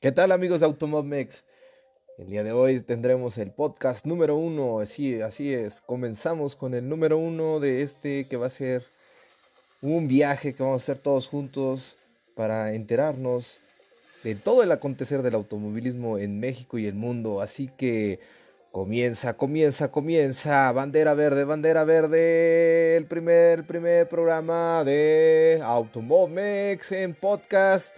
[0.00, 1.44] ¿Qué tal amigos de Automobmex?
[2.16, 6.88] El día de hoy tendremos el podcast número uno, así, así es, comenzamos con el
[6.88, 8.82] número uno de este que va a ser
[9.82, 11.96] un viaje que vamos a hacer todos juntos
[12.34, 13.58] para enterarnos
[14.24, 18.20] de todo el acontecer del automovilismo en México y el mundo, así que
[18.72, 27.92] comienza, comienza, comienza, bandera verde, bandera verde, el primer, primer programa de Automobmex en podcast.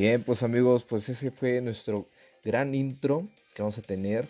[0.00, 2.06] Bien, pues amigos, pues ese fue nuestro
[2.42, 3.22] gran intro
[3.54, 4.26] que vamos a tener.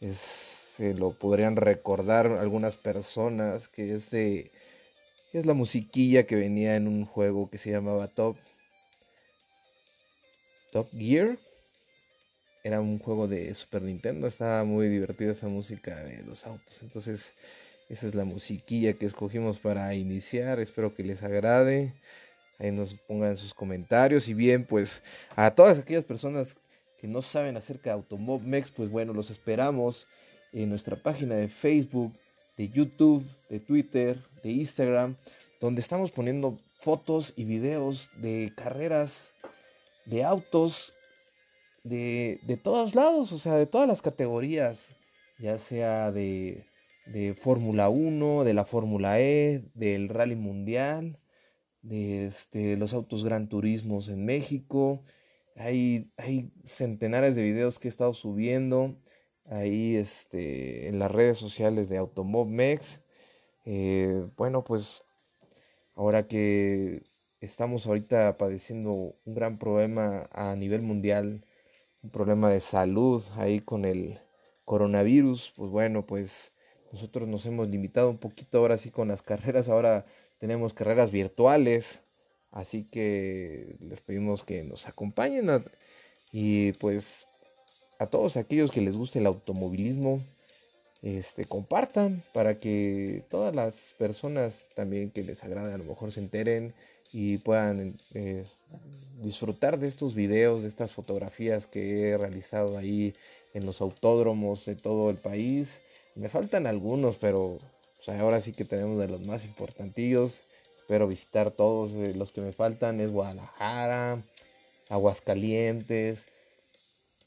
[0.00, 4.52] se lo podrían recordar algunas personas que es de
[5.32, 8.36] es la musiquilla que venía en un juego que se llamaba Top
[10.70, 11.36] Top Gear.
[12.62, 16.84] Era un juego de Super Nintendo, estaba muy divertida esa música de los autos.
[16.84, 17.32] Entonces,
[17.90, 20.60] esa es la musiquilla que escogimos para iniciar.
[20.60, 21.92] Espero que les agrade.
[22.58, 24.28] Ahí nos pongan sus comentarios.
[24.28, 25.02] Y bien, pues
[25.36, 26.56] a todas aquellas personas
[27.00, 30.06] que no saben acerca de Automobmex, pues bueno, los esperamos
[30.52, 32.12] en nuestra página de Facebook,
[32.56, 35.14] de YouTube, de Twitter, de Instagram,
[35.60, 39.28] donde estamos poniendo fotos y videos de carreras
[40.06, 40.94] de autos
[41.84, 44.86] de, de todos lados, o sea, de todas las categorías,
[45.38, 46.60] ya sea de,
[47.06, 51.14] de Fórmula 1, de la Fórmula E, del Rally Mundial
[51.82, 55.02] de este, los autos Gran Turismos en México.
[55.56, 58.96] Hay, hay centenares de videos que he estado subiendo
[59.50, 63.00] ahí este, en las redes sociales de Automobmex.
[63.66, 65.02] Eh, bueno, pues
[65.94, 67.02] ahora que
[67.40, 71.44] estamos ahorita padeciendo un gran problema a nivel mundial,
[72.02, 74.18] un problema de salud ahí con el
[74.64, 76.52] coronavirus, pues bueno, pues
[76.92, 80.04] nosotros nos hemos limitado un poquito ahora sí con las carreras, ahora
[80.38, 81.98] tenemos carreras virtuales,
[82.52, 85.64] así que les pedimos que nos acompañen
[86.32, 87.26] y pues
[87.98, 90.20] a todos aquellos que les guste el automovilismo,
[91.02, 96.20] este, compartan para que todas las personas también que les agrade a lo mejor se
[96.20, 96.72] enteren
[97.12, 98.44] y puedan eh,
[99.22, 103.14] disfrutar de estos videos, de estas fotografías que he realizado ahí
[103.54, 105.78] en los autódromos de todo el país.
[106.16, 107.58] Me faltan algunos, pero
[108.06, 110.40] ahora sí que tenemos de los más importantillos.
[110.80, 113.00] Espero visitar todos eh, los que me faltan.
[113.00, 114.22] Es Guadalajara,
[114.88, 116.24] Aguascalientes.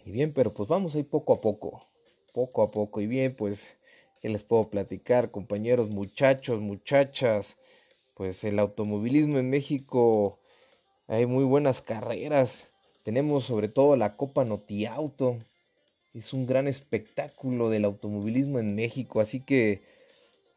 [0.05, 1.85] Y bien, pero pues vamos ahí poco a poco.
[2.33, 3.01] Poco a poco.
[3.01, 3.75] Y bien, pues,
[4.21, 7.57] ¿qué les puedo platicar, compañeros, muchachos, muchachas?
[8.15, 10.39] Pues el automovilismo en México
[11.07, 12.63] hay muy buenas carreras.
[13.03, 15.37] Tenemos sobre todo la Copa Noti Auto.
[16.13, 19.21] Es un gran espectáculo del automovilismo en México.
[19.21, 19.81] Así que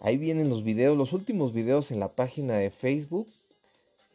[0.00, 3.26] Ahí vienen los videos, los últimos videos en la página de Facebook,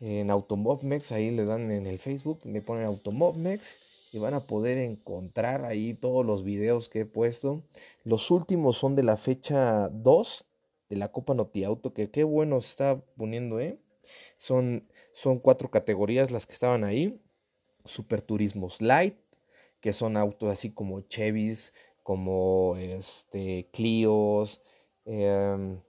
[0.02, 4.78] en Automobmex, ahí le dan en el Facebook, le ponen Automobmex y van a poder
[4.78, 7.64] encontrar ahí todos los videos que he puesto.
[8.04, 10.46] Los últimos son de la fecha 2
[10.90, 13.80] de la Copa Noti Auto, que qué bueno está poniendo, ¿eh?
[14.38, 17.22] Son, son cuatro categorías las que estaban ahí.
[17.86, 19.16] Super Turismos Light,
[19.80, 21.74] que son autos así como Chevys,
[22.04, 24.62] como este, Clios,
[25.10, 25.80] Em,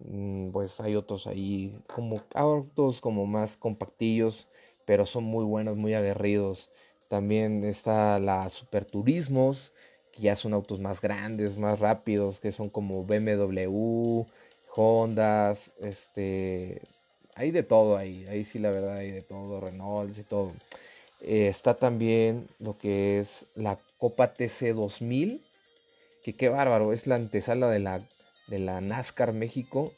[0.00, 4.46] mm, pues hay otros ahí, como autos como más compactillos,
[4.84, 6.68] pero son muy buenos, muy aguerridos.
[7.08, 9.72] También está la Super Turismos,
[10.12, 14.26] que ya son autos más grandes, más rápidos, que son como BMW,
[14.78, 16.82] Hondas, este,
[17.34, 20.52] hay de todo ahí, ahí sí la verdad hay de todo, Renault y todo.
[21.22, 25.40] Eh, está también lo que es la Copa TC 2000,
[26.22, 28.02] que qué bárbaro, es la antesala de la
[28.48, 29.92] de la NASCAR México.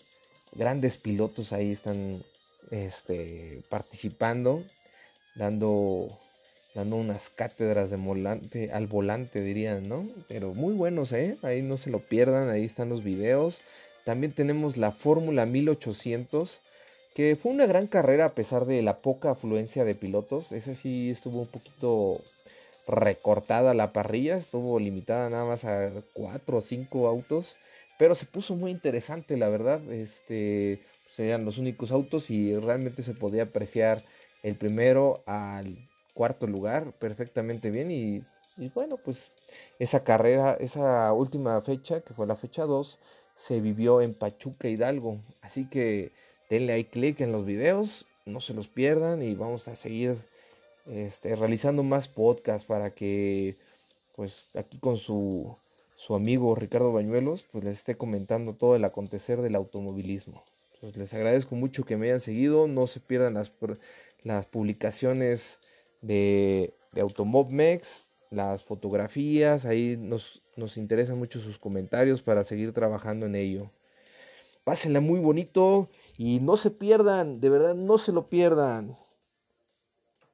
[0.53, 2.23] Grandes pilotos ahí están
[2.71, 4.63] este, participando,
[5.37, 6.09] dando,
[6.75, 10.07] dando unas cátedras de volante, al volante dirían, ¿no?
[10.29, 11.37] Pero muy buenos, ¿eh?
[11.43, 13.59] Ahí no se lo pierdan, ahí están los videos.
[14.05, 16.61] También tenemos la Fórmula 1800,
[17.15, 20.53] que fue una gran carrera a pesar de la poca afluencia de pilotos.
[20.53, 22.21] Ese sí estuvo un poquito
[22.87, 27.55] recortada la parrilla, estuvo limitada nada más a cuatro o cinco autos.
[27.99, 29.81] Pero se puso muy interesante, la verdad.
[29.93, 30.79] Este,
[31.11, 34.03] serían los únicos autos y realmente se podía apreciar
[34.45, 35.77] el primero al
[36.15, 37.91] cuarto lugar perfectamente bien.
[37.91, 38.23] Y,
[38.75, 39.33] bueno, pues
[39.79, 42.99] esa carrera, esa última fecha, que fue la fecha 2,
[43.37, 45.19] se vivió en Pachuca Hidalgo.
[45.43, 46.13] Así que
[46.49, 50.17] denle ahí clic en los videos, no se los pierdan y vamos a seguir
[50.87, 53.55] este, realizando más podcasts para que
[54.17, 55.57] pues aquí con su,
[55.99, 60.41] su amigo Ricardo Bañuelos pues les esté comentando todo el acontecer del automovilismo.
[60.81, 63.51] Pues les agradezco mucho que me hayan seguido, no se pierdan las,
[64.23, 65.59] las publicaciones
[66.01, 73.27] de, de Automobmex, las fotografías, ahí nos, nos interesan mucho sus comentarios para seguir trabajando
[73.27, 73.67] en ello.
[74.63, 78.97] Pásenla muy bonito y no se pierdan, de verdad no se lo pierdan.